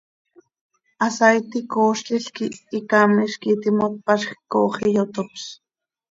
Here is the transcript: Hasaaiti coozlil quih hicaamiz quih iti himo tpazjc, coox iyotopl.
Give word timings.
Hasaaiti 1.03 1.59
coozlil 1.73 2.25
quih 2.35 2.57
hicaamiz 2.71 3.33
quih 3.41 3.53
iti 3.55 3.69
himo 3.71 3.87
tpazjc, 3.93 4.31
coox 4.51 4.75
iyotopl. 4.89 5.43